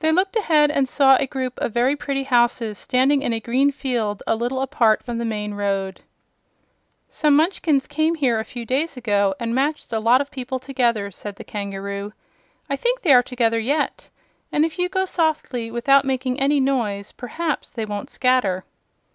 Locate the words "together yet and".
13.22-14.64